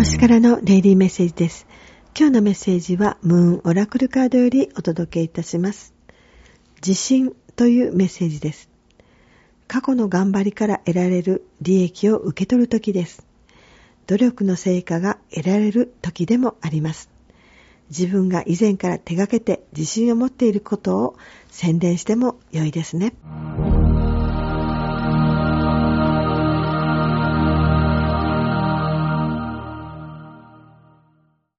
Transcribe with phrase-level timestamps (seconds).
[0.00, 1.66] 星からのデイリーメッセージです。
[2.18, 5.92] 今日のメッセージはムーンオラクルカードよりお届けいたします。
[6.76, 8.70] 自信というメッセージです。
[9.68, 13.26] 過去の頑張りから得られる利益を受け取る時です。
[14.06, 17.10] 努力の成果が得られる時でもあります。
[17.90, 21.16] 自分が以前から手がけて自信を持っていることを
[21.50, 23.12] 宣伝しても良いですね。